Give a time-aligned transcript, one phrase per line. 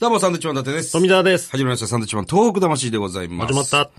[0.00, 0.92] どうも、サンドウィッチマン伊達です。
[0.92, 1.50] 富澤です。
[1.50, 3.52] 始まりました、サンドウィッチマン東北魂でございます。
[3.52, 3.90] 始まった。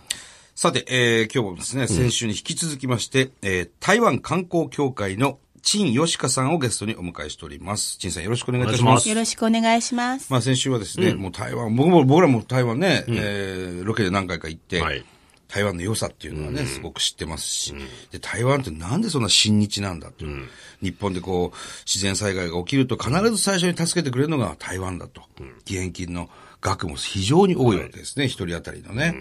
[0.55, 7.97] さて、えー、今日もですね、先週に引き続きまして、えー、台湾観光協会の陳吉香さんをゲストにお迎えしております。
[7.97, 9.09] 陳さんよろしくお願いいたします。
[9.09, 10.31] よろしくお願いします。
[10.31, 15.04] まあ先週はですね、もう台湾、僕も、僕らも台湾ね、えー、ロケで何回か行って、はい
[15.50, 17.73] 台湾の良さっていうのはね、すごく知ってますし、
[18.12, 20.48] で、台湾ってなんでそんな親日なんだっていう、
[20.81, 25.23] 日本でこう、自然災害が起きると必ず最初に助けてくれるのが台湾だと。
[25.67, 26.30] 義援金の
[26.62, 29.16] 額も非常に多いわけですね、一、人当たりのね。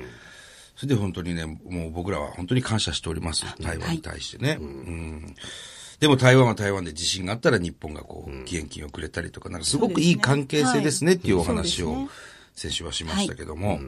[0.77, 3.47] それで本当にね、もう僕らは本当に感謝しております。
[3.61, 4.59] 台湾に対してね。
[4.61, 5.35] うん。
[5.99, 12.09] でも台湾は台湾で地震があったら日本がこう、義援金をくれたりとか、なんかすごくいい関係性ですねっていうお話を
[12.55, 13.81] 先週はしましたけども、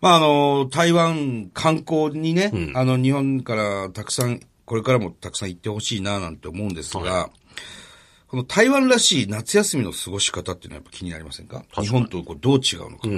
[0.00, 7.30] まあ、あの、台湾観光にね、あの、日本からたくさん、これからもたくさん行ってほしいな、なんて思うんですが、
[8.28, 11.64] この台湾らしい夏休みの過ごし方っていうのはやっぱ気になりませんか？
[11.80, 13.08] 日本とこうどう違うのか。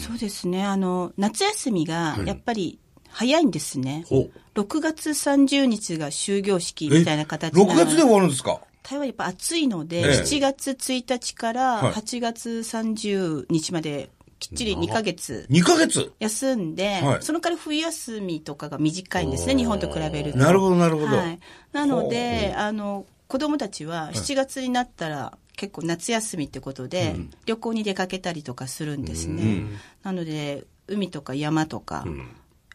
[0.00, 0.64] そうですね。
[0.64, 4.04] あの、夏休みがやっぱり早いんですね。
[4.08, 8.60] ほ6月30日が終業式えみたいな形6月で終わるんですか？
[8.82, 10.04] 台湾やっぱ暑いので、ええ。
[10.22, 11.92] 7月1日からはい。
[11.92, 14.10] 8月30日まで
[14.48, 16.12] きっちり2ヶ月 ?2 ヶ月？
[16.18, 17.22] 休んで、はい。
[17.22, 20.38] そのから冬休みとかが短いんですね、日本と比べると。
[20.38, 21.16] なるほど、なるほど。
[21.16, 21.38] はい、
[21.72, 29.62] なので、あの、子供たちは7月になったら、結構夏休みってことで、旅行に出かけたりとかするんですね。
[30.02, 32.04] なので、海とか山とか、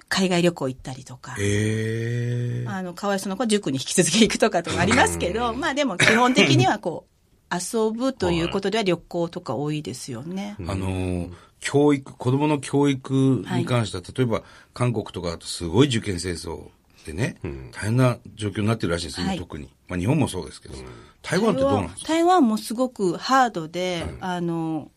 [0.07, 2.65] 海外旅行行ったりとか、へえ。
[2.67, 10.55] あの、かわいそうな子は塾に引き続き行くとかとかありますけど、まあでも基本的にはこう、遊ぶということでは旅行とか多いですよね。
[10.67, 14.43] あのー教育、子供の教育に関しては、例えば
[14.73, 16.67] 韓国とかだとすごい受験戦争
[17.05, 17.37] でね、
[17.71, 19.37] 大変な状況になってるらしいんです、今はい。
[19.37, 19.69] 特に。
[19.87, 20.75] まあ日本もそうですけど、
[21.21, 22.07] 台湾ってどうなんですか？
[22.07, 24.91] 台湾もすごくハードで、あの、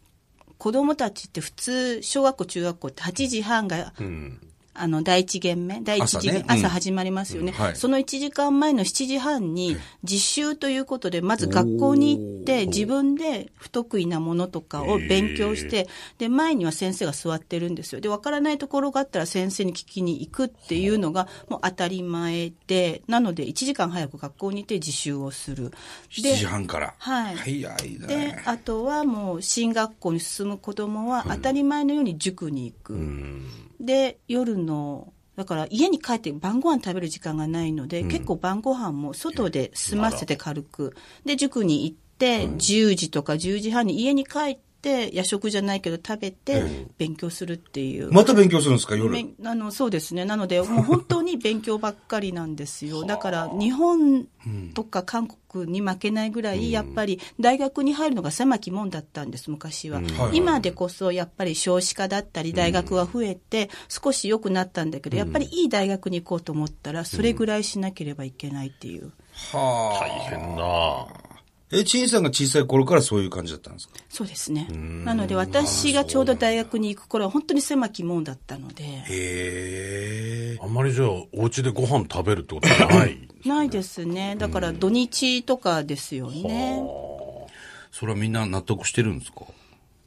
[0.58, 3.92] 子供たちって普通、小学校、中学校って8時半が、
[4.74, 6.44] あの、第一限目、第一次元、朝ね。
[6.48, 6.66] うん。
[6.66, 7.64] 朝始まりますよね、うん。
[7.64, 7.76] はい。
[7.76, 15.88] その1時間前の7時半に、実習ということで、まず学校に行って、自分で不得意なものとかを勉強して、
[16.18, 18.00] で、前には先生が座ってるんですよ。
[18.00, 25.70] で、わからないところがあったら先生に聞きに行くっていうのが、もう当たり前で、なので、1時間早く学校に行って実習をする。
[25.70, 26.94] で ?7 時半から。
[26.98, 32.98] はい早いでね。、あとはもう進学校に進む子供は当たり前のように塾に行く。
[33.80, 40.94] で、夜の、だから家に帰って晩ご飯食べる時間がないので、結構晩ご飯も外で済ませて軽く。
[41.24, 48.12] で、塾に行って、10時とか10時半に家に帰って、夜食じゃないけど食べて、勉強するっていう。
[48.12, 49.10] また勉強するんですか、夜。
[49.10, 50.24] 勉あのそうですね。
[50.24, 53.04] なので、 もう本当に勉強ばっかりなんですよ。
[53.04, 54.26] だから、日本
[54.74, 60.00] とか韓国に負けないぐらい、やっぱり大学に入るのが狭き門だったんです、昔は。
[60.00, 69.12] はい今でこそ、やっぱり少子化だったり、大学が増えて、少し良くなったんだけど、やっぱりいい大学に行こうと思ったら、それぐらいしなければいけないっていう。
[69.52, 71.31] は大変だ。
[71.72, 73.94] え、陳さんが小さい頃からそういう感じだったんですか？
[74.08, 74.66] そうですね。
[75.04, 78.84] なので、私がちょうど大学に行く頃は、本当に狭き門だったので。
[78.84, 80.58] へえ。
[80.62, 83.18] あんまりじゃあ、お家でご飯食べるってことはない？
[83.46, 84.36] ないですね。
[84.38, 86.80] だから土日とかですよね。
[87.90, 89.42] それはみんな納得してるんですか？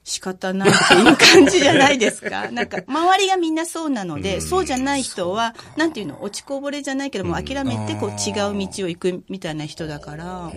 [0.06, 2.50] 仕方ないっていう感じじゃないですか。
[2.54, 10.52] なんか、周りがみんなそうなので、そうじゃない人は、なんていうの、落ちこぼれじゃないけども、諦めて、こう、違う道を行くみたいな人だから、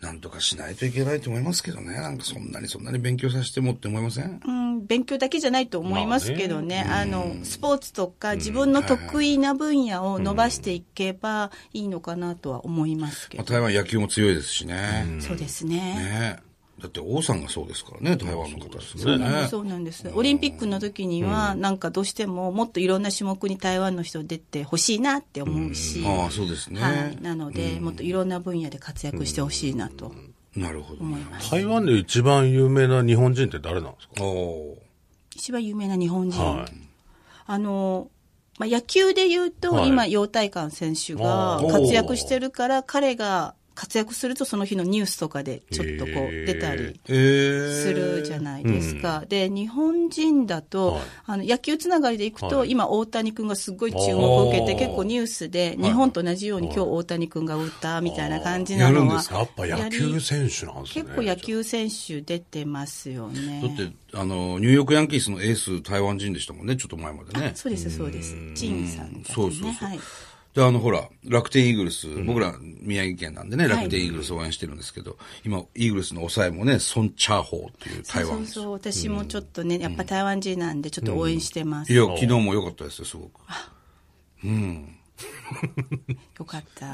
[0.00, 1.94] なんとかしないといけないと思いますけどね。
[1.94, 4.40] なんかそんなにそんなに勉強させてもって思いません？
[4.44, 13.54] うん、勉強だけじゃないと思いますけどね、あの、スポーツとか自分の得意な分野を伸ばしていけばいいのかなとは思いますけまあ、ど。
[13.54, 15.06] 台湾野球も強いですしね。
[15.20, 15.76] そうですね。
[15.76, 16.49] ね
[16.80, 19.02] だって王さんがそうですからね、台湾の方ですね。
[19.02, 20.10] そうなんです、そうなんです。
[20.14, 26.80] オリンピックの時には、なんかどうしてももっといろんな種目に台湾の人出てほしいなって思うし、ああ、そうですね。
[26.80, 27.18] はい。
[27.20, 30.12] なので、もっといろんな分野で活躍してほしいなと
[30.56, 31.02] なるほど。
[31.02, 31.50] 思います。
[31.50, 34.24] 台湾で一番有名な日本人って誰なんですか？
[35.34, 36.40] 一番有名な日本人。
[36.40, 36.72] はい
[37.46, 38.08] あの、
[38.58, 49.24] まあ、野球で言うと、はい今、陽大館選手が活躍してるから、彼が活躍するとその日のニュースとかでちょっとこう出たりえー、するじゃないですか。
[49.26, 61.02] で、日本人だと、はいあの、野球つながりでいくと、はい今、大谷君がすごい注目を受けて、結構ニュースで、日本と同じように、今日大谷君が打ったみたいな感じなのはやるんです、やっぱ野球選手なんですね。
[61.02, 63.62] 結構野球選手出てますよね。
[63.62, 67.52] だって、あの、ニューヨークヤンキースのエース台湾人でしたもんね、ちょっと前までね。
[67.54, 68.36] そうです、そうです。
[68.54, 69.22] 陳さん、ね。
[69.24, 70.00] そうそうそうはい。
[70.54, 78.40] で、あの、ほら、楽天イーグルス、僕ら宮城県なんでね、楽天イーグルス応援してるんですけど、今、イーグルスの抑えもね、ソン・チャーホーっていう台湾。
[78.40, 81.92] ですそうそう、私もちょっとね、やっぱ台湾人なんでちょっと応援してます。
[81.92, 83.40] いや、昨日も良かったですよ、すごく。
[86.38, 86.86] よかった。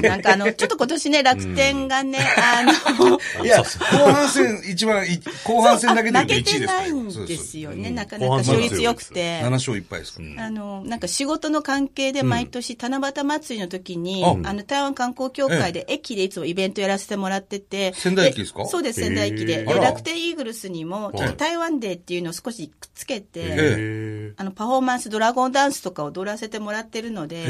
[0.00, 7.90] なんかあの、ちょっと今年ね、楽天がね、あの、 いや、後半戦、一番い、後半戦だけで負言うと1位ですからけてないんですよね。
[7.90, 9.50] なかなか勝率良くて7。
[9.50, 10.46] 勝1敗ですから。
[10.46, 17.94] あの、なんか仕事の関係で毎年七夕祭りの時に、うんあの、台湾観光協会で駅でいつもイベントやらせてもらってて。
[17.94, 18.66] 仙台駅ですか？
[18.66, 19.64] そうです、仙台駅で。
[19.64, 27.44] で楽天イーグルスにも、ちょっと台湾デーっていうのを少しくっつけて、えあの、パフォーマンスドラゴンダンスとか踊らせてもらってるので、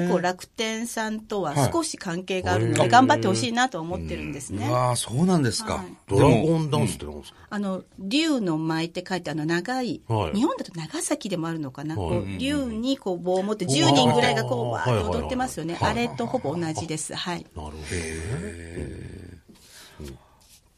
[0.00, 1.72] 結構楽天さんとははい。
[1.72, 4.68] 少し関係があるので、はい頑張ってほしいなと思ってるんですね。
[4.68, 5.74] うわあそうなんですか。
[5.74, 5.86] はい。
[6.08, 7.38] ドラゴンダンスって何ですか？
[7.50, 10.36] あの、竜の舞って書いてあの長い、はい。
[10.36, 12.20] 日本だと長崎でもあるのかな、はい。
[12.20, 15.78] こう竜にこう棒を持って10人ぐらいがこうわはいーって踊ってますよね。
[15.80, 17.14] あれとほぼ同じです。
[17.14, 17.46] はい。
[17.56, 17.76] なるほど。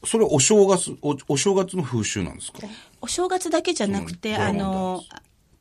[0.04, 2.60] それお正月お、お正月の風習なんですか？
[3.00, 4.40] お正月だけじゃなくて、うん。
[4.40, 5.02] あの、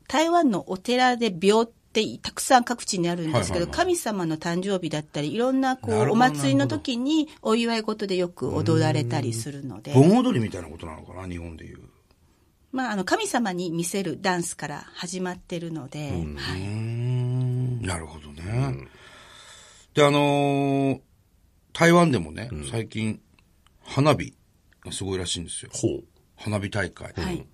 [0.06, 11.80] 台湾のお寺で廟ってたくさん各地にあるんですけど、はいはいはい神様の誕生日だったり、いろんなこうお祭りの時にお祝い事でよく踊られたりするので、盆踊りみたいなことなのかな日本でいう。
[12.70, 16.60] まあ、あの、神様に見せるダンスから始まってるので、はい。
[16.60, 18.88] んなるほどね。
[19.94, 21.00] で、あのー
[21.72, 23.20] 台湾でもね、最近、
[23.84, 24.34] 花火
[24.84, 25.70] がすごいらしいんですよ。
[25.72, 26.04] ほう。
[26.36, 27.12] 花火大会。
[27.12, 27.46] はい。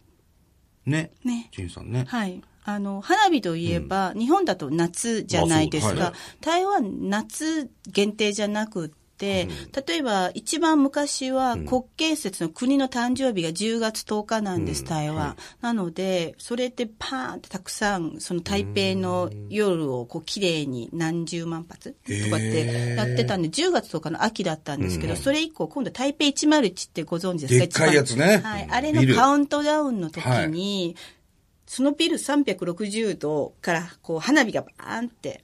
[0.87, 1.11] ね。
[1.25, 1.51] ね。
[1.53, 2.07] ジンさんね。
[2.09, 2.41] はい。
[2.65, 6.13] あの、花火といえば、日本だと夏じゃないですが、あそうはい。
[6.41, 9.49] 台湾夏限定じゃなくって、
[9.87, 15.37] 例えば一番昔は国慶節の国の誕生日が10月10日なんです、台湾。
[15.61, 27.59] なので、それでパーンってたくさん、その台北の夜をこう綺麗に何十万発とかってやってたんで、10月10日の秋だったんですけど、それ以降、今度台北101ってご存知ですか？
[27.59, 28.41] でっかいやつね。
[28.43, 28.69] はい。
[28.69, 30.97] あれのカウントダウンの時に、
[31.75, 35.43] そのビル360度からこう花火がバーンって。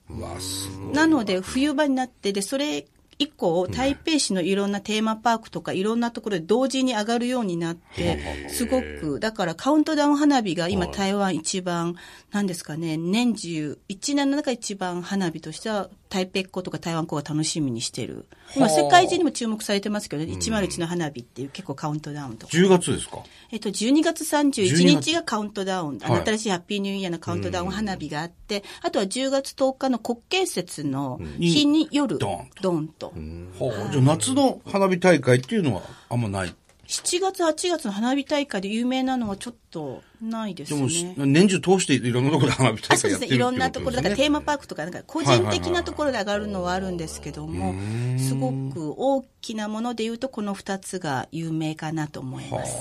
[0.93, 2.87] なので冬場になって、で、それ
[3.21, 11.97] 以降、台北市のいろんなテーマパークとかいろんなところで同時に上がるようになって、すごく、だからカウントダウン花火が今台湾一番、
[12.33, 18.27] なんですかね、年中、一年の中一番花火としては台北っ子とか台湾っ子が楽しみにしてる。
[18.57, 22.57] 今世界中にも注目されてますけどね、101の花火っていう結構カウントダウンとか。
[22.57, 23.23] 10月ですか？
[23.53, 33.59] えっと、12月31 12日がカウントダウン、新しいハッピーニューイヤーのカウントダウン花火があって、あとは10月10日の国慶節の日に夜、ドンドンと。
[33.59, 36.55] ほうじゃあ夏の花火大会っていうのはあんまない。
[36.87, 41.15] 7月、8月の花火大会で有名なのはちょっとないですでも、ね。
[41.19, 43.27] 年中通していろんなところで花火あ大そうですね。
[43.29, 44.63] い会やってるっていうろんなところ、だからテーマパーク。
[44.63, 47.75] クとか、なんか個人的なところで上がるのはあるんですけども、
[48.19, 52.75] すごく大きなもので言うと、この2つが有名かなと思います。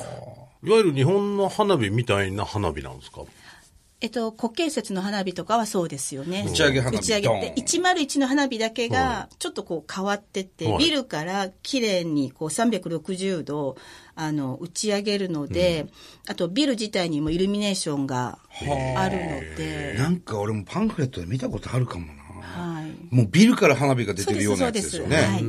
[0.63, 3.21] いわゆる日本の花火みたいな花火なんですか？
[4.01, 6.45] えっと、国慶節の花火とかはそうですよね。
[6.47, 13.75] 打ち上げ花火打ち上げって、101の花火だけが、ちょっとこう変わってて、はいビルから綺麗にこう360度、
[14.15, 15.87] あの、打ち上げるので、
[16.27, 18.39] あとビル自体にもイルミネーションが
[18.95, 22.13] あるので、なんか俺もパンフレットで見たことあるかもな。
[22.41, 23.15] はい。
[23.15, 25.17] もうビルから花火が出てるようなやつですよね。
[25.17, 25.43] はい。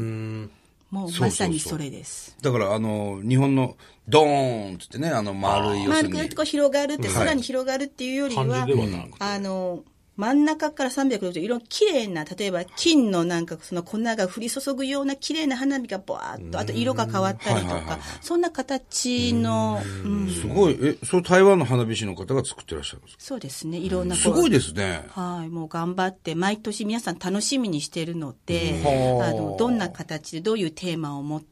[0.91, 2.37] もうまさにそれです。
[2.43, 3.77] だからあの、日本の
[4.09, 9.85] ドーンってってね、あの丸い丸くこう広がるって、はい空に広がるっていうよりは、はあの、
[10.21, 20.29] 真ん中から360度、色綺麗な、例えば金のなんかその粉が降り注ぐような綺麗な花火がボワーっと、あと色が変わったりとかはいはいはいはい、そんな形の、うん。
[20.29, 23.25] すごい、え、それ台湾の花火師の方が作ってらっしゃるんですか？
[23.25, 25.07] そうですね、いろんなこうすごいですね。
[25.09, 31.51] はい、もう頑張って、毎年皆さん楽しみにしてるので、はああの、どんな形でどういうテーマを持って、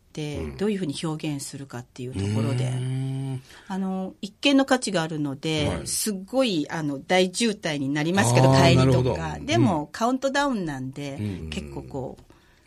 [0.58, 2.72] どういうふうに表現するかっていうところで、
[3.68, 5.86] あの、一見の価値があるので、はい。
[5.86, 9.38] すっごい、あの、大渋滞になりますけど、帰りとか。
[9.40, 11.18] でも、カウントダウンなんで、
[11.50, 12.22] 結構こう、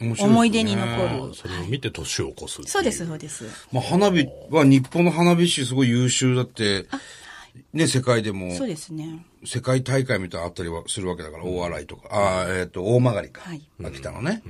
[0.06, 0.16] ね。
[0.20, 1.36] 思い出に残る。
[1.36, 3.46] それを見て年を越すっていそうです、そうです。
[3.72, 6.88] まあ、花火は日本の花火師すごい優秀だって、
[7.74, 9.26] ね、世界でも、そうですね。
[9.46, 13.42] 世界大会みたいなのあったりはするわけだから、大洗とか、ああ、えっ、と、大曲か。
[13.42, 13.62] はい。
[13.84, 14.44] 秋田のね。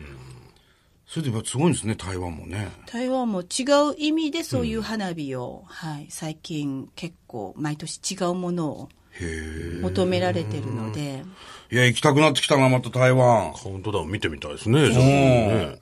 [1.12, 2.72] それでやっぱすごいんですね、台湾もね。
[2.86, 8.90] 台湾も違う意味でそういう花火を、はい、最近結構毎年違うものを
[9.20, 9.82] へえ。
[9.82, 11.26] 求められてるので、
[11.70, 13.54] いや、行きたくなってきたな、また台湾。
[13.62, 15.80] カウントダウン見てみたいですね、ちょっとね。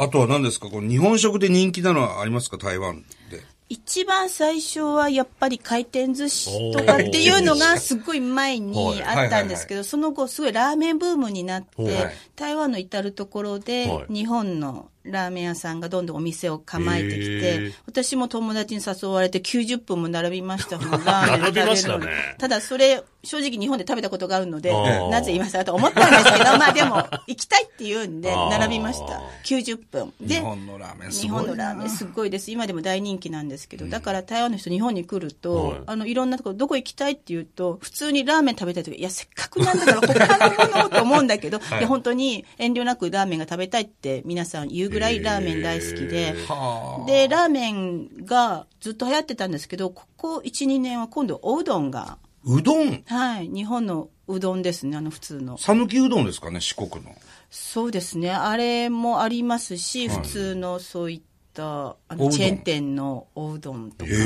[0.00, 3.44] あとは何ですかこの日本食で人気なのはありますか台湾で？
[3.68, 12.14] 一番最初はやっぱり回転寿司とかっていうのがすっごい前にあったんですけど、その後すごいラーメンブームになって、はい。
[12.36, 14.14] 台湾の至るところではい。
[14.14, 20.80] 日本のラーメン屋さんがどんどんお店を構えてきへてー、私も友達に誘われて90分も並びました。
[20.80, 21.94] そのラーメン並びましたね。
[21.94, 24.72] 食べるのにただそれ、正直日本で食べたことがあるので
[25.10, 26.96] なぜ今更と思ったんですけど、 まあでも
[27.26, 29.20] 行きたいって言うんで並びました。
[29.44, 30.12] 90分。
[30.20, 31.48] で日本のラーメンす日ごいな。
[31.48, 32.50] 本のラーメンすっごいです。
[32.50, 35.80] 今でも大人気なんですけど、だから台湾の人日本に来ると、はい。
[35.86, 53.02] あの、いろんなところ、どこ行きたいって言うと、普通にラーメン食べたいとき、いや、せっかくなんだから他のものをと思うんだけど、い、や、本当に遠慮なくラーメンが食べたいって皆さん言うぐらいラーメン大好きで、はあで、ラーメンがずっと流行ってたんですけど、ここ1、2年は今度おうどんが、うどん？
[53.06, 55.58] はい、日本のうどんですね、あの普通の。
[55.58, 57.14] 讃岐うどんですかね、四国の。
[57.50, 58.30] そうですね。
[58.32, 61.22] あれもありますし、普通のそういっ
[61.54, 64.22] たあのチェーン店のおうどんとかもた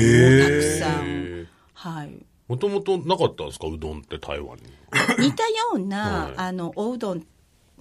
[0.49, 1.47] くさん。
[1.73, 2.25] はい。
[2.47, 4.63] もともとなかったんですかうどんって台湾に。
[5.19, 7.23] 似たような、はいあの、おうどん、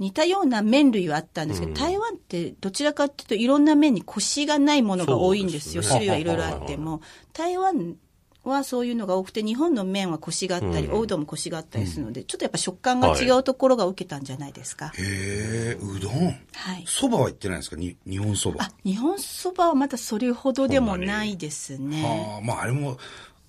[0.00, 5.83] 似たような麺類はあったんですけど、台湾ってどちらかっていうといろんな麺にコシがないものが多いんですよ。
[5.83, 7.02] すね種類はいろいろあっても。
[7.33, 7.97] 台湾
[8.42, 14.92] はそういうのが多くて、日本の麺はコシがあったり、おうどんもコシがあったりするので、ちょっとやっぱ食感が違うところが受けたんじゃないですか。
[14.97, 16.12] へえ、うどん？
[16.12, 16.30] は
[16.78, 16.85] い。
[16.87, 17.76] そばは行ってないんですか？
[17.76, 18.64] に日本そば。
[18.64, 22.02] あ、日本そばはまたそれほどでもないですね。
[22.35, 22.97] ああ、まああれも、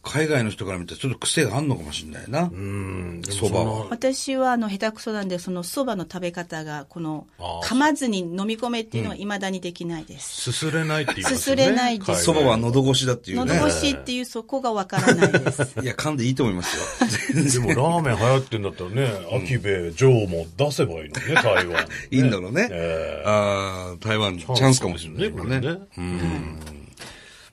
[0.03, 2.49] 海外の人から見たらちょっと癖があるのかもしれないな。
[2.51, 3.21] うん。
[3.29, 3.87] そばは。
[3.89, 7.27] 私はあの下手くそなんで、そのそばの食べ方が、この
[7.63, 10.51] 噛まずに飲み込めっていうのは未だにできないです。
[10.51, 11.35] すすれないって言います。
[11.37, 13.53] すすれないですそばは喉越しだっていうね。
[13.53, 15.61] 喉越しっていうそこがわからないです。
[15.81, 17.07] いや、噛んでいいと思いますよ。
[17.33, 17.61] 全で然。
[17.61, 21.75] もラーメン流行ってんだったらね、秋兵衛、ジョーも出せばいいのね、 台湾、ね。
[22.09, 22.69] いいんだろうね。
[22.71, 25.29] ええああ、台湾チャンスかもしれないね。
[25.29, 26.80] これね。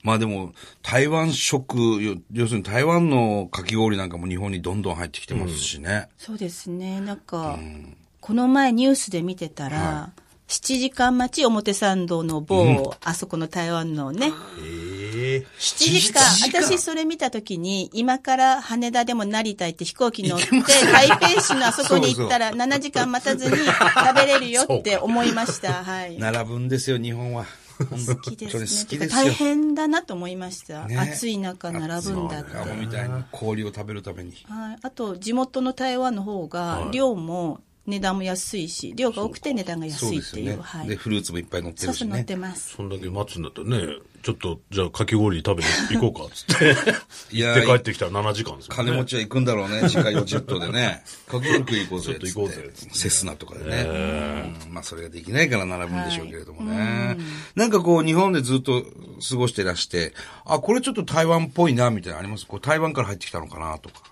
[0.09, 6.09] まあでも、台湾食、よ要するに台湾のかき氷なんかも日本にどんどん入ってきてますしね。
[6.17, 7.03] そうですね。
[7.03, 7.59] なんか、
[8.23, 10.15] この前ニュースで見てたら、
[10.49, 16.23] 7時間待ち表参道の某、あそこの台湾のね、ええ7時間。
[16.23, 20.47] 7時間私それ見たときに、今から羽田でも成田行って飛行機乗って、
[20.91, 25.85] 台北市のあそこに行ったら7時間待たずに食べれるよって思いました。
[25.85, 26.17] はい。
[26.19, 27.45] 並ぶんですよ、日本は。
[27.79, 28.67] 好きですね。
[28.67, 29.09] すよ。
[29.09, 30.87] 大変だなと思いました。
[30.87, 32.57] ね暑い中並ぶんだって。
[32.57, 34.33] アホみたいに氷を食べるために。
[34.49, 34.79] はい。
[34.83, 40.21] あと、地元の台湾の方が、量も値段も安いし、量が多くて値段が安いっていう。
[40.21, 40.59] ですよね。
[40.63, 40.97] はいで、。
[40.97, 42.25] フルーツもいっぱい乗ってそうそう乗っるしね。
[42.27, 42.75] てます。
[42.77, 47.37] そんだけ待つんだったらね、ちょっと、じゃあ、かき氷食べに行こうか、 つって。
[47.37, 48.77] いやで、帰ってきたら7時間ですよね。
[48.77, 51.03] 金持ちは行くんだろうね、自家用ジェットでね。
[51.29, 52.07] かき氷食い行こうぜ。
[52.07, 53.87] ちょっと行こうぜセスナとかでね。
[53.89, 57.17] うんまあそれができないから並ぶんでしょうけれどもね。
[57.55, 58.85] なんかこう日本でずっと
[59.29, 60.13] 過ごしてらして、
[60.45, 62.47] あ、これちょっと台湾っぽいな、みたいなのあります？
[62.47, 64.03] こう台湾から入ってきたのかな、とか。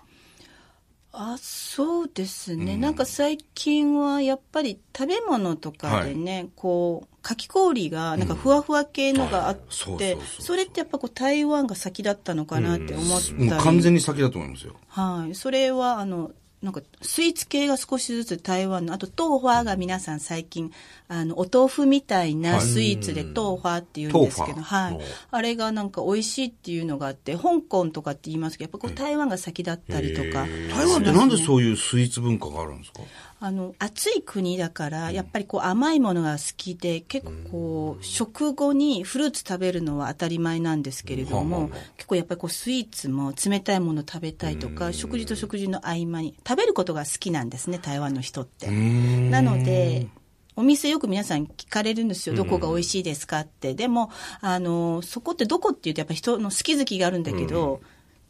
[1.19, 2.77] あ、そうですね。
[2.77, 9.55] なんか最近はやっぱり食べ物とかでね、こう、かき氷がなんかふわふわ系のがあっ
[9.97, 13.33] てそれってやっぱこう台湾が先だったのかなって思ったり。
[13.49, 14.75] もう完全に先だと思いますよ。
[14.87, 15.35] はい。
[15.35, 16.31] それは、あの、
[16.61, 20.71] なんか、スイーツ系が少しずつ台湾の、あと、豆花が皆さん最近、
[21.07, 24.99] あの、お豆腐みたいなスイーツで豆花って言うんですけど、豆はい。
[25.29, 30.47] あれがなんか美味しいっていうのがあって、香港とかって言いますけど、やっぱこう台湾が先だったりとか。
[30.75, 33.01] 台湾ってなんでそういうスイーツ文化があるんですか？
[33.39, 48.69] あの、暑い国だから、やっぱりこう甘いものが好きで、結構こう、食後にフルーツ食べるのは当たり前なんですけれども、結構やっぱりこうスイーツも冷たいもの食べたいとか、食事と食事の合間に、食べることが好きなんですね、台湾の人って。
[48.69, 50.07] なので、
[50.55, 52.35] お店よく皆さん聞かれるんですよ。
[52.35, 53.75] どこが美味しいですかって。
[53.75, 54.09] でも、
[54.41, 57.81] あの、そこってどこって言うとやっぱ人の好き好きがあるんだけど、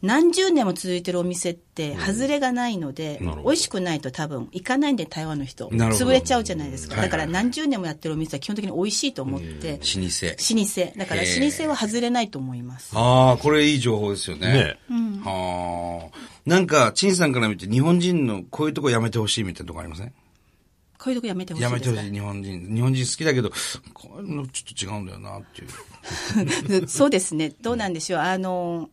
[0.02, 5.70] 何十年も続いてるお店って、外れがないので、美味しくないと多分行かないんで、台湾の人。
[5.70, 6.98] 潰れちゃうじゃないですか。
[6.98, 9.78] だから何十年もやってるお店は基本的に美味しいと思って、老舗。
[9.78, 11.00] 老舗。
[11.00, 12.92] だから老舗は外れないと思います。
[12.94, 14.78] ああ、これいい情報ですよね。
[14.90, 16.37] ねはあ。
[16.48, 20.14] なんか、陳さんから見て日本人のこういうとこやめてほしいみたいなとこありません？
[20.98, 22.74] こういうとこやめてほしいやめてほしい、日本人。
[22.74, 23.52] 日本人好きだけど、
[23.94, 26.88] こういうのちょっと違うんだよな、っていう。
[26.90, 27.54] そうですね。
[27.62, 28.20] どうなんでしょう。
[28.22, 28.90] あの、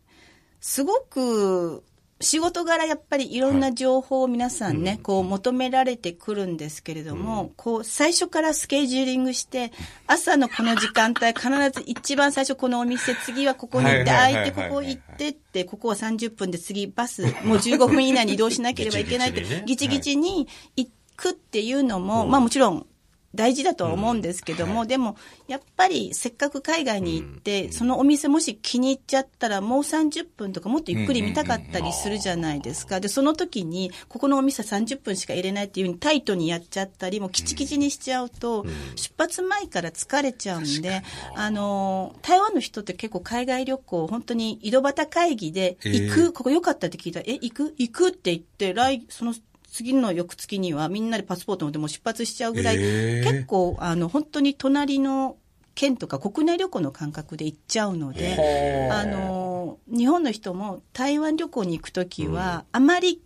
[0.59, 1.83] すごく、
[2.21, 9.73] 仕事柄やっぱりいろんな情報を皆さんね、こう求められてくるんですけれども、こう最初からスケジューリングして、
[10.07, 14.95] 朝のこの時間帯必ず一番最初このお店、次はここに行って、はいはい空はいはいい。
[14.95, 20.45] てここ行ってって、ここは30分で次バス、もう15分以内に移動しなければいけないって、 ギチギチにね。
[20.45, 22.87] ギチギチに行くっていうのも、まあもちろん
[23.35, 32.99] 大事だとは思うんですけども、でも、やっぱりせっかく海外に行って、そのお店もし気に入っちゃったら、もう30分とかもっとゆっくり見たかったりするじゃないですか。
[32.99, 38.65] で、その時に、ここのお店30分しか入れないっていうふうにタイトにやっちゃったり、もうキチキチにしちゃうと、
[38.95, 41.01] 出発前から疲れちゃうんで、
[41.35, 45.77] あの、台湾の人って結構海外旅行、本当に井戸端会議で、
[46.07, 47.73] 行く、ここ良かったって聞いたら、え、行く？
[47.77, 49.33] 行くって言って、来、その、
[49.75, 53.29] 次の翌月にはみんなでパスポート持ってもう出発しちゃうぐらい、へー。
[53.29, 55.35] 結構、あの、本当に隣の
[55.73, 63.21] 県とか国内旅行の感覚で行っちゃうので、あの、日本の人も台湾旅行に行くときは、あまり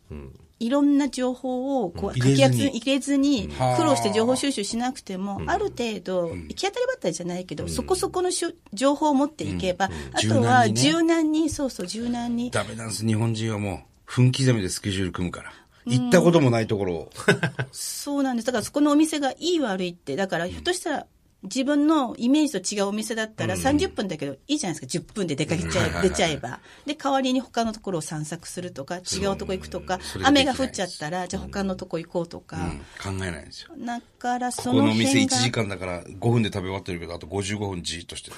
[0.60, 2.20] いろんな情報をこう、うん。
[2.20, 10.82] かき集め入れずにはあ苦労して情報収集しなくても、ある程度、行き当たりばったりじゃないけど、そこそこのしゅ情報を持っていけば、あとは柔軟にね。
[10.82, 12.50] 柔軟に、そうそう、柔軟に。
[12.50, 15.54] ダメなんです、日本人はもう、分刻みでスケジュール組むから。
[15.90, 17.10] 行ったこともないところ。
[17.72, 18.46] そうなんです。
[18.46, 21.08] だからそこのお店がいい悪いって、だからひょっとしたら、
[21.44, 25.06] 自分のイメージと違うお店だったら30分だけどいいじゃないですか。
[25.06, 26.60] 10分で出かけちゃえ、出ちゃえば。
[26.86, 32.58] で、代わりに他のところを散策するとか、違うとこ行くとか雨が降っちゃったら、じゃあ他のとこ行こうとか。
[32.58, 33.70] うん考えないんですよ。
[33.78, 35.38] だからそこのお店1の辺が。
[35.38, 38.32] 時間だから5分で食べ終わってるけど、あと55分じーっとして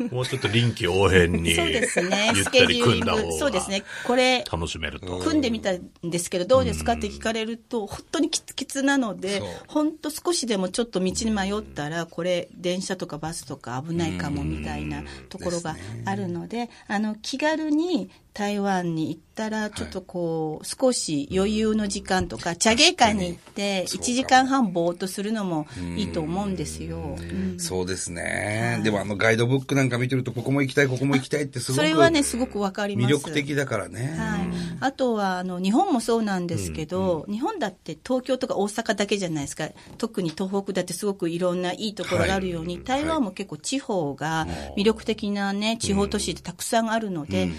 [0.00, 0.10] る。
[0.10, 1.54] もうちょっと臨機応変に。
[1.54, 2.32] そうですね。
[2.34, 3.32] スケジューリング。
[3.38, 3.84] そうですね。
[4.04, 5.18] これ、楽しめると。
[5.18, 27.16] 組んでみたんですけど、どうですかって聞かれると、本当にキツキツなので本当少しでもちょっと道に迷ったら、これ、電車とかバスとか危ないかもみたいなところがあるので、あの、気軽に台湾に行ったら、ちょっとこう、少し余裕の時間とか、茶芸会に行って、そうか1時間半ぼーっとするのもいいと思うんですよ。
[27.18, 27.58] うん。
[27.58, 28.80] そうですね。
[28.82, 31.76] でもあのガイドブックなんか見てると、ここも行きたい、ここも行きたいってすごく。
[31.76, 33.06] それはね、すごくわかります。
[33.06, 34.14] 魅力的だからね。
[34.18, 34.48] はい、
[34.80, 39.68] あとはあの日本もそうなんですけど、日本だって東京とか大阪だけじゃないですか。
[39.98, 42.84] 特に東北だってすごくいろんないいところがあるように、はい。
[42.84, 44.46] 台湾も結構地方が
[44.76, 47.50] 魅力的な、ね、地方都市ってたくさんあるので、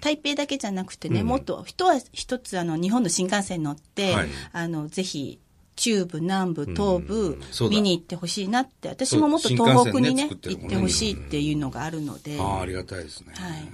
[0.00, 4.28] 台北だけじゃなくてね、もっと人は一つあの日本の新幹線に乗って、はい。
[4.52, 5.40] あのぜひ
[5.76, 7.76] 中部、南部、東部、そうだ。
[7.76, 13.34] 見に行ってほしいなって、私ももっと東北にね、ね行ってほしいっていうのがあるので、ああ、ありがたいですね。
[13.36, 13.68] はい、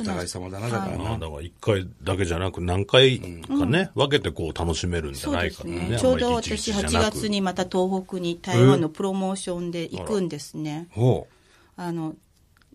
[0.00, 1.04] お互い様だな、だからな。
[1.04, 5.98] まあ、だから一回だけじゃなく何回かね、分けてこう楽しめるんじゃないかってね。
[5.98, 7.16] ちょうど私8ちじゃなく。
[7.16, 10.88] 月にまた東北に台湾のプロモーションで行くんですね。
[10.90, 11.26] ほ
[11.76, 12.14] あの、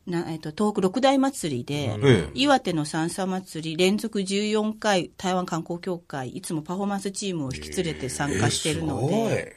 [0.08, 2.30] なえっと、東北六大祭りで、ええ。
[2.34, 9.56] 岩手の三叉祭り連続14回台湾観光協会いつもパフォーマンスチームを引き連れて参加してるので、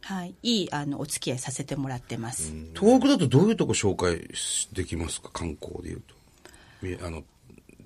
[0.00, 2.52] はい、いいあのお付き合いさせてもらってます。
[2.78, 4.28] 東北だとどういうとこ紹介
[4.72, 5.30] できますか？
[5.32, 6.14] 観光で言うと。
[6.82, 7.22] みあの、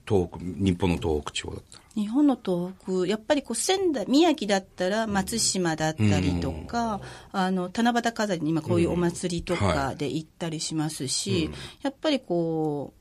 [0.07, 1.79] 東北、日本の東北地方だった。
[1.79, 1.85] ら。
[1.95, 7.01] 日本の東北、やっぱりこう仙台、宮城だったら松島だったりとか、
[7.33, 11.51] あの、七夕飾りに今こういうお祭りとかで行ったりしますし、
[11.83, 12.93] やっぱりこ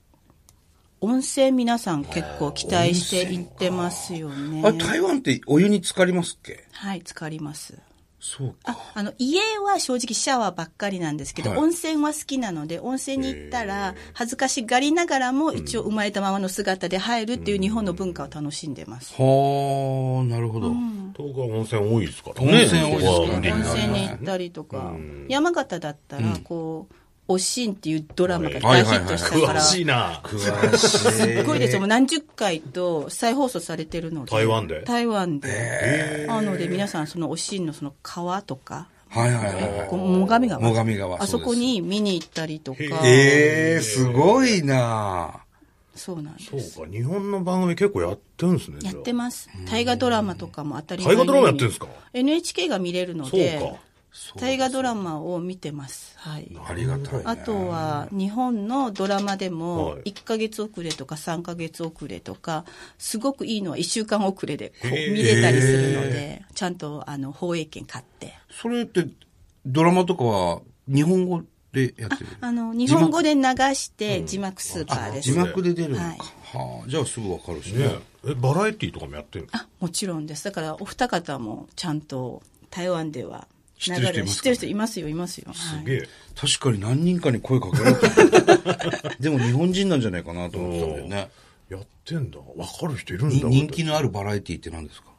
[1.01, 4.61] う、温泉皆さん結構期待して行ってますよね。
[4.63, 6.65] あれ、台湾ってお湯に浸かりますっけ？
[6.71, 7.77] はい、浸かります。
[8.25, 8.71] そうか。
[8.71, 11.59] あ、あの、家は正直シャワーばっかりなんですけど、はい。
[11.59, 19.13] 温泉は好きなので、温泉に行ったら、恥ずかしがりながらも、一応生まれたままの姿で入るっていう日本の文化を楽しんでます。
[19.17, 20.71] はあ、なるほど。
[21.17, 22.53] 東北は温泉多いですからね。
[22.53, 23.51] 温泉多いですからね。
[23.51, 24.93] 温泉に行ったりとか、
[25.27, 26.95] 山形だったら、こう、
[27.27, 30.21] おしんっていうドラマが大ヒットしたから、詳すしいな。
[30.23, 30.37] 詳
[30.77, 31.43] しい。
[31.43, 31.79] ごいですよ。
[31.79, 34.31] もう何十回と再放送されてるので。
[34.31, 34.83] 台湾で？
[34.83, 36.25] 台湾で。
[36.27, 39.87] なので皆さん、そのおしんのその川とか、はいはいはい。
[39.89, 40.61] こう最上川。
[40.61, 42.79] 最上川あそこに見に行ったりとか。
[43.05, 45.39] ええすごいな
[45.95, 46.71] そうなんです。
[46.71, 48.79] そうか、日本の番組結構やってるんですね。
[48.83, 49.49] やってます。
[49.69, 53.79] 大河ドラマとかも当たり大河ドラマやってるんですか？NHK が見れるのそうでか、。
[54.37, 56.17] 大河ドラマを見てます。
[56.17, 56.51] はい。
[56.67, 57.21] ありがたい、ね。
[57.25, 60.01] あとは日本のドラマでもはい。
[60.11, 62.65] 1ヶ月遅れとか3ヶ月遅れとか
[62.97, 68.33] すごくいいのは1週間遅れでこう見れたりするのでちゃんとあの放映権買って。
[68.51, 69.07] それって、
[69.65, 72.29] ドラマとかは日本語でやってる？
[72.39, 73.41] あの日本語で流
[73.73, 74.61] して字幕？
[74.61, 76.03] スーパーです、字幕で出るのか。
[76.03, 76.17] はい。
[76.17, 77.87] はあ、じゃあすぐわかるしね。
[77.87, 77.99] ね。
[78.27, 79.49] え、バラエティーとかもやってるの？
[79.53, 80.43] あもちろんです。
[80.43, 83.47] だからお二方もちゃんと台湾では
[83.83, 86.03] 知ってる人いますか知ってる人いますよいますよ、はいすげえ。
[86.35, 89.09] 確かに何人かに声かけられた。
[89.19, 91.29] でも日本人なんじゃないかなと思ってたんだよね。
[91.69, 92.37] やってんだ。
[92.39, 93.47] わかる人いるんだ。
[93.47, 95.12] に人気のあるバラエティって何ですか？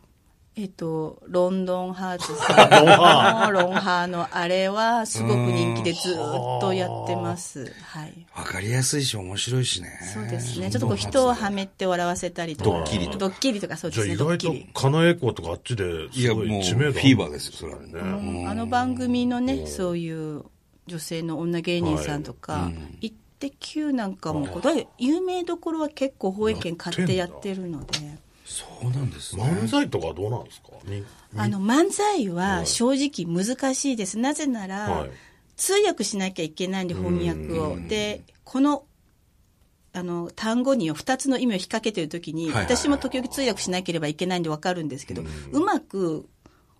[0.56, 2.86] えっと、ロンドンハーツさん
[3.50, 6.16] のロンハーのあれはすごく人気でずっ
[6.60, 7.72] とやってます。
[7.82, 8.26] はい。
[8.36, 9.88] わかりやすいし面白いしね。
[10.14, 10.70] そうですね。
[10.70, 12.70] ちょっとこう人をはめて笑わせたりとか。
[12.70, 14.24] ドッキリとかドッキリとかそうじゃあ意ですね。
[14.24, 17.80] ドッ外とキリ。、カナエコとかあっちで、いや、もう、い知名度フィーバーですよ、それは。
[17.80, 17.86] ね。
[17.94, 17.96] う
[18.44, 20.44] んあの番組のね、そういう
[20.86, 28.22] 女性の女芸人さんとか、イッテ Q なんかもこう、だい有名どころは結構放映権買ってやってるので。
[28.44, 29.42] そうなんですね。
[29.42, 30.68] 漫才とかはどうなんですか？
[30.86, 31.02] に
[31.36, 34.18] あの、漫才は正直難しいです。
[34.18, 35.10] なぜなら、はい。
[35.56, 37.78] 通訳しなきゃいけないんで、翻訳を。
[37.88, 38.84] で、この、
[39.92, 42.54] あの、単語に2つの意味を引っ掛けてるときに、はい。
[42.54, 46.28] はい私も時々通訳しなければいけないんでわかるんですけど、うまく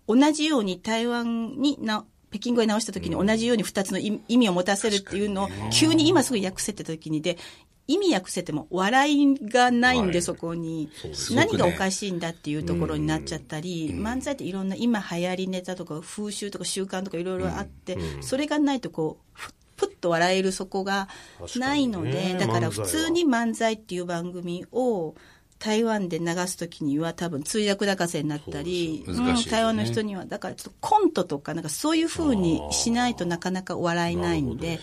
[0.07, 7.37] 同じように台湾にな、北京語に直したときに同じように2つの意意味を持たせるっていうのを、急に今すぐ訳せってときにで、
[7.87, 10.21] 意味訳せても笑いがないんで、はい。
[10.21, 10.89] そこに。
[11.31, 21.09] 何がおかしいんだっていうところになっちゃったり、漫才っていろんな今流行りネタとか風習とか習慣とかいろいろあって、それがないとこう、ふふっと笑えるそこが
[21.57, 25.15] ないので、だから普通に漫才っていう番組を
[25.59, 29.05] 台湾で流すときには多分通訳高せになったり、
[29.49, 34.79] 台湾の人には、だからちょっとコントとかなんかそういう風にしないとなかなか笑えないんで、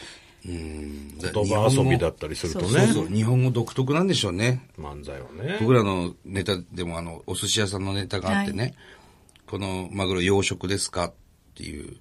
[0.47, 1.19] うん。
[1.19, 2.67] 言葉遊びだったりするとね。
[2.67, 4.69] そうそう、日本語独特なんでしょうね。
[4.79, 5.59] 漫才はね。
[5.61, 8.75] 僕らのネタでもあの、お寿司屋さんのネタがあってね、はい
[9.53, 11.13] このマグロ養殖ですかっ
[11.55, 11.99] ていう、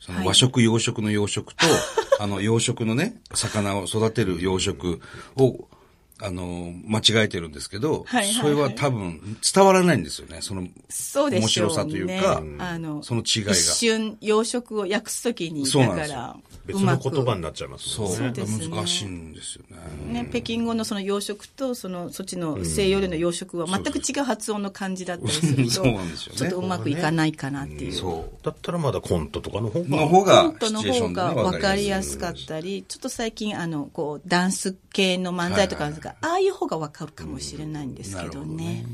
[0.00, 1.54] そはいの和食養殖の養殖と、
[2.18, 5.00] あの養殖のね、魚を育てる養殖
[5.36, 5.68] を、
[6.22, 9.20] あの、間違えてるんですけど、はいはいはいそれは多分
[9.54, 11.70] 伝わらないんですよね、そのそうですよね。
[11.70, 18.32] 面白さというか、あの、その違いが一瞬、養殖を訳すときに、だから、別の言葉になっちゃいますそう、もんね。
[18.32, 19.64] ですね難しいんですよ
[20.10, 20.22] ね。
[20.22, 27.92] ね、北京語のその養殖と、その、そっちの西洋料理の養殖は全く違う発音の感じだったりすると、 そうなんですよねちょっとうまくいかないかなっていう。
[27.92, 28.44] そう。
[28.44, 29.88] だったらまだコントとかの方が。
[29.88, 38.84] の方が、コントの方シチュエーションでねが分かりやすかったり、ちょっと最近、あの、こう、ダンス系の漫才とかあるんですが、ああいう方が分かるかもしれないんですけどね。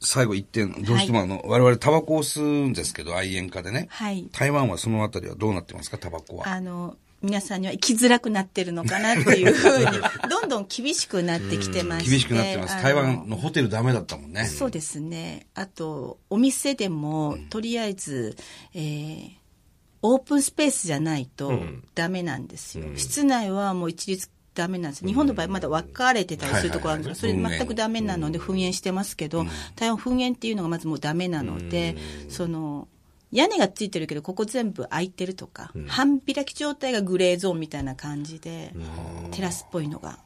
[0.00, 3.88] 最後一点、どうしてもあの、我々タバコを吸うんですけど、愛煙家でね。
[3.90, 6.48] はい台湾はそのあたりはどうなってますか、タバコは。
[6.48, 9.84] あの、皆さんには生きづらくなってるのかなっていうふうに、
[10.30, 12.10] どんどん厳しくなってきてまして。
[12.10, 12.82] 厳しくなってます。
[12.82, 14.46] 台湾のホテルダメだったもんね。
[14.46, 15.46] そうですね。
[15.54, 18.36] あと、お店でも、とりあえず、
[18.74, 19.40] えー
[20.02, 21.60] オープンスペースじゃないと
[21.94, 22.86] ダメなんですよ。
[22.96, 25.06] 室内はもう一律ダメなんです。
[25.06, 29.44] 日本の場合まだ分かれてたりするところあるんですけど、それ全くダメなので噴煙してますけど、
[29.76, 31.96] 台湾噴煙っていうのがまずもうダメなので、
[32.28, 32.88] その、
[33.32, 38.74] 屋根がついてるけど、ここ全部開いてるとか、半開き状態がグレーゾーンみたいな感じで、
[39.30, 40.18] テラスっぽいのが。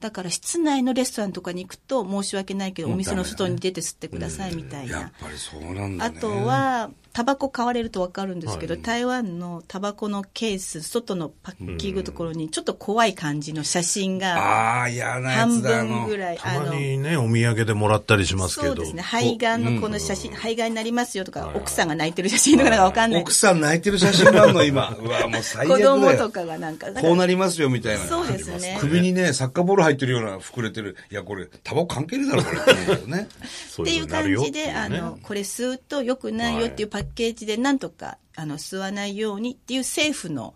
[0.00, 5.12] だから室内のレストランとかに行くと申し訳ないけど、お店の外に出て吸ってくださいみたいなやっ。
[5.20, 6.16] ぱりそうなんだね。
[6.16, 15.60] あとは、タバコ買われると分かるんですけど、台湾のタバコのケース、外のパッキングところに、ちょっと怖い感じの写真が、半。
[15.60, 18.76] 分ぐらい、たまにね、お土産でもらったりしますけど。
[18.76, 24.96] そうですね、肺がんのこの写真、肺がんになりますよとか、奥さんが泣いてる写真とかなんか分かんない奥さん泣いてる写真があるの、今。
[25.02, 25.96] うわ、もう最悪子だよ。
[25.98, 28.04] 供とかがなんか、こうなりますよ、みたいな。
[28.04, 30.96] そうですね首にね、サッカーボール入ってるような膨れてる。
[31.10, 32.60] いや、これ、タバコ関係ねえだろ、これ。
[32.60, 33.28] って思うけどね。
[33.68, 40.54] そ っていう感じで、あの、これ吸うと良くないよっていうパッケージで、なんとか、あの、吸わないようにっていう政府の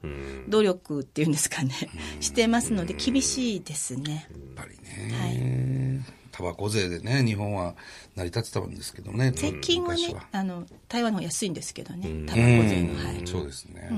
[0.48, 1.74] 努力っていうんですかね、
[2.20, 4.28] してますので、厳しいですね。
[4.30, 6.04] やっぱりね。
[6.30, 7.74] タバコ税でね、日本は
[8.16, 9.32] 成り立ってたんですけどね。
[9.32, 12.94] 税金はね昔、あの、台湾の方が安いんですけどね、タうバコ税の。
[12.94, 13.26] んはい。
[13.26, 13.90] そうですね。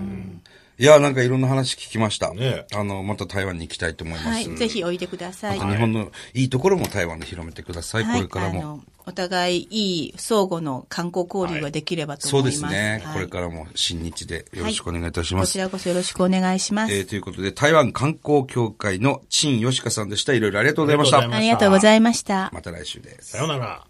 [0.78, 2.34] いや、なんかいろんな話聞きました。
[2.34, 4.28] ねあの、また台湾に行きたいと思います。
[4.28, 5.58] はい、ぜひおいでください。
[5.58, 8.04] 日本のいいところも台湾で広めてください。
[8.04, 8.80] はいこれからも。
[9.06, 12.62] お互いいい相互の観光交流ができればとそう思います。
[12.62, 15.50] ですね、はいこれからも新日でよろしくお願いいたします。
[15.50, 16.94] こちらこそよろしくお願いします。
[16.94, 20.32] えーということで、台湾観光協会の陳吉香さんでした。
[20.32, 21.18] いろいろありがとうございました。
[21.18, 22.50] ありがとうございまありがとうございました。
[22.52, 23.32] また来週です。
[23.32, 23.84] さようなら。